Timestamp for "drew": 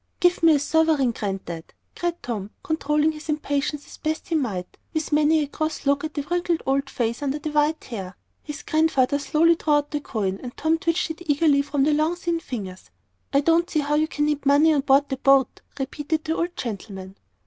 9.53-9.73